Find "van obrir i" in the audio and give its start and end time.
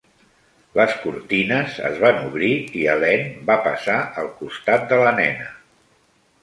2.05-2.81